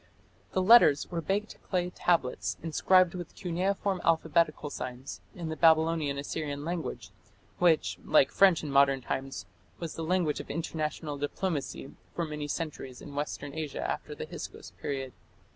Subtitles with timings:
[0.53, 6.65] The "letters" were baked clay tablets inscribed with cuneiform alphabetical signs in the Babylonian Assyrian
[6.65, 7.11] language,
[7.59, 9.45] which, like French in modern times,
[9.77, 14.71] was the language of international diplomacy for many centuries in Western Asia after the Hyksos
[14.81, 15.13] period.